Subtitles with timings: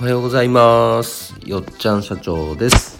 [0.00, 1.34] おはようございます。
[1.44, 2.98] よっちゃん社長です。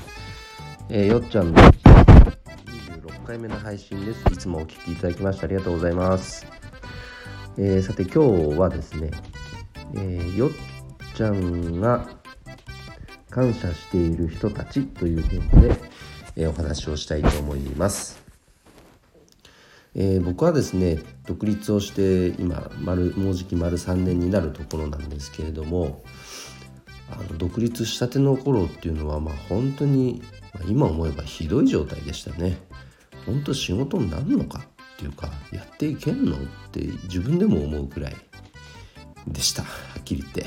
[0.91, 4.23] えーよっちゃんの26回目の配信です。
[4.31, 6.47] いつもお聞きいただきましてありがとうございます。
[7.56, 9.13] えーさて今日はですね、
[9.95, 10.51] えーよっ
[11.17, 12.06] ちゃんが
[13.31, 15.81] 感謝している人たちというテーマで、
[16.37, 18.23] えお話をしたいと思います。
[19.95, 26.02] えー僕はですね独立をして今丸もうじき丸3年になるところなんですけれども
[27.10, 30.23] あの独立したての頃っていうのはまあ本当に、
[30.55, 32.59] ま今思えばひどい状態でしたね。
[33.27, 36.38] 本当仕事になるのかっていうかやっていけんのっ
[36.73, 38.16] て自分でも思うくらい
[39.28, 39.69] でしたは
[40.00, 40.45] っきり言って。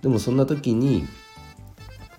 [0.00, 1.06] でもそんな時に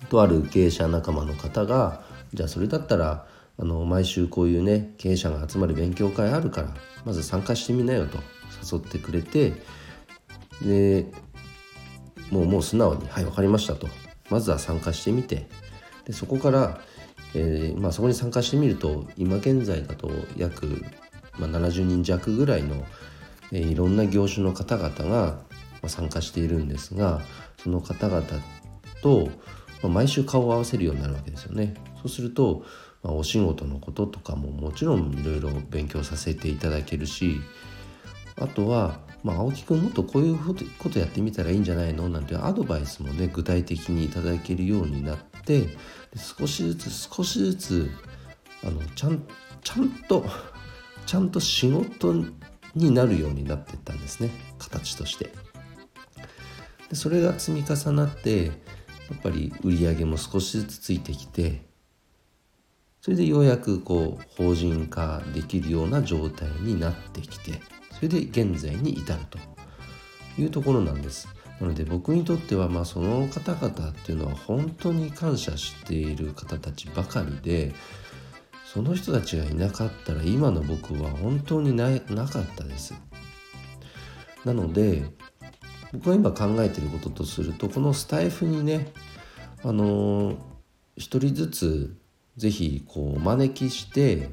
[0.08, 2.02] とある経営者仲間の方が
[2.34, 3.26] じゃあそれだったら
[3.58, 8.18] あの毎週こういうね経営者が集まる勉強会あるからまず参加してみなよと
[8.72, 9.54] 誘ってくれて
[10.62, 11.06] で
[12.30, 13.88] もうもう素直に「はい分かりました」と
[14.30, 15.48] まずは参加してみて
[16.04, 16.80] でそこから、
[17.34, 20.84] えーまあ、そこに参加してみると今現在だと約、
[21.38, 22.84] まあ、70人弱ぐらいの、
[23.52, 25.38] えーいろんな業種の方々が、
[25.88, 27.20] 参加しているんですが
[27.62, 28.24] その方々
[29.02, 29.26] と、
[29.82, 31.74] まあ、毎週顔を合わせるようになるわけですよね。
[31.96, 32.64] そうすると、
[33.02, 37.40] まあ、お仕事のこととかももちろんいろいろ勉強させていただけるし
[38.38, 40.38] あとは、まあ、青木くんもっとこういう
[40.78, 42.08] ことやってみたらいいんじゃないの？
[42.08, 45.76] なんてアドバイスもね具体的にいただけるようになって
[46.16, 47.90] 少しずつ少しずつ
[48.62, 49.26] あのちゃん
[49.64, 50.24] ちゃんと
[51.06, 52.14] ちゃんと仕事
[52.76, 55.32] になるようになっていったんですね形として。
[56.88, 61.65] でそれが積み重なってやっぱり売り上げも少しずつついてきて
[63.06, 67.60] それでようやくこう法人化できるような状態になってきて
[67.92, 69.38] それで現在に至ると
[70.42, 71.28] いうところなんです。
[71.60, 77.76] なので僕にとってはまあその方々っていうのは本当に感謝している方たちばかりで
[78.64, 82.92] その人たちがいなかったら今の僕は本当にななかったです。
[84.44, 85.04] なので
[85.92, 88.92] 僕が今考えてることとするとこのスタイフにね
[89.62, 90.36] あのー
[90.96, 91.96] 一人ずつ
[92.36, 94.30] ぜひこう招きして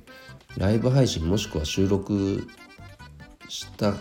[0.57, 2.47] ライブ配信もしくは収録
[3.47, 3.95] した、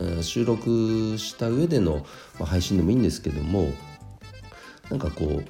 [0.00, 2.06] え収録した上での、
[2.38, 3.72] ま配信でもいいんですけども
[4.90, 5.44] なんかこう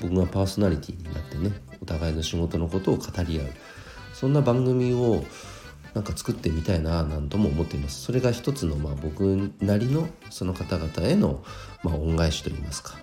[0.00, 1.52] 僕がパーソナリティになってね
[1.82, 3.46] お互いの仕事のことを語り合う
[4.12, 5.24] そんな番組を
[5.94, 8.02] なんか作ってみたいななんとも思っています。
[8.02, 11.44] それが一つのまあ僕なりのその方々への
[11.84, 12.98] まあ恩返しといいますか。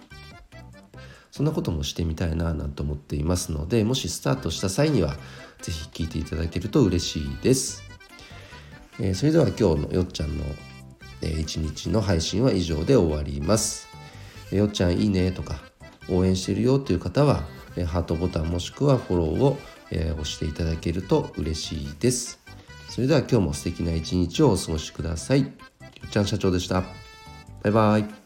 [1.32, 5.16] そんなこともしてみたいななんて思っていますのでもしスタートした際には
[5.62, 7.84] 是非聞いていただけると嬉しいです、
[9.00, 10.44] えーそれでは今日のよっちゃんの、
[11.22, 13.88] えー一日の配信は以上で終わります、
[14.52, 15.60] えよっちゃんいいねとか
[16.10, 17.44] 応援してるよという方は、
[17.76, 19.58] えハートボタンもしくはフォローを、
[19.92, 22.40] え押していただけると嬉しいです。
[22.90, 25.42] それでは今日も素敵な一日をお過ごしください。
[25.42, 25.48] よ
[26.06, 26.84] っちゃん社長でした。
[27.64, 28.21] バイバイ。